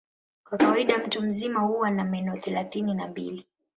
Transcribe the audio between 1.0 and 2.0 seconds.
mzima huwa